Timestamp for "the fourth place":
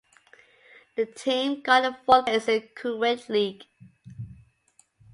1.81-2.47